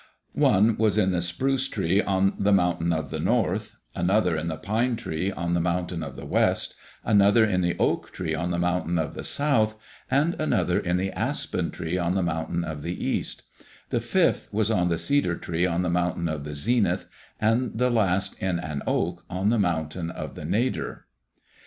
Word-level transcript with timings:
One 0.33 0.77
was 0.77 0.97
in 0.97 1.11
the 1.11 1.21
spruce 1.21 1.67
tree 1.69 2.01
on 2.01 2.33
the 2.39 2.51
Mountain 2.51 2.91
of 2.91 3.11
the 3.11 3.19
North; 3.19 3.75
another 3.93 4.35
in 4.35 4.47
the 4.47 4.57
pine 4.57 4.95
tree 4.95 5.31
on 5.31 5.53
the 5.53 5.59
Mountain 5.59 6.01
of 6.01 6.15
the 6.15 6.25
West; 6.25 6.73
another 7.05 7.45
in 7.45 7.61
the 7.61 7.75
oak 7.77 8.11
tree 8.11 8.33
on 8.33 8.49
the 8.49 8.57
Mountain 8.57 8.97
of 8.97 9.13
the 9.13 9.23
South; 9.23 9.75
and 10.09 10.33
another 10.41 10.79
in 10.79 10.97
the 10.97 11.11
aspen 11.11 11.69
tree 11.69 11.99
on 11.99 12.15
the 12.15 12.23
Mountain 12.23 12.63
of 12.63 12.81
the 12.81 12.99
East; 13.05 13.43
the 13.91 14.01
fifth 14.01 14.51
was 14.51 14.71
on 14.71 14.89
the 14.89 14.97
cedar 14.97 15.35
tree 15.35 15.67
on 15.67 15.83
the 15.83 15.87
Mountain 15.91 16.27
of 16.27 16.45
the 16.45 16.55
Zenith; 16.55 17.05
and 17.39 17.77
the 17.77 17.91
last 17.91 18.41
in 18.41 18.57
an 18.57 18.81
oak 18.87 19.23
on 19.29 19.49
the 19.51 19.59
Mountain 19.59 20.09
of 20.09 20.33
the 20.33 20.45
Nadir. 20.45 21.05